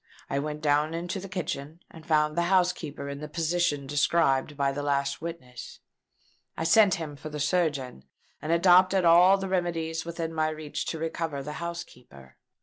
I 0.31 0.39
went 0.39 0.61
down 0.61 0.95
into 0.95 1.19
the 1.19 1.29
kitchen, 1.29 1.79
and 1.91 2.03
found 2.07 2.35
the 2.35 2.41
housekeeper 2.49 3.07
in 3.07 3.19
the 3.19 3.27
position 3.27 3.85
described 3.85 4.57
by 4.57 4.71
the 4.71 4.81
last 4.81 5.21
witness. 5.21 5.79
I 6.57 6.63
sent 6.63 6.95
him 6.95 7.15
for 7.15 7.29
a 7.29 7.39
surgeon, 7.39 8.05
and 8.41 8.51
adopted 8.51 9.05
all 9.05 9.37
the 9.37 9.47
remedies 9.47 10.03
within 10.03 10.33
my 10.33 10.49
reach 10.49 10.87
to 10.87 10.97
recover 10.97 11.43
the 11.43 11.53
housekeeper. 11.61 12.37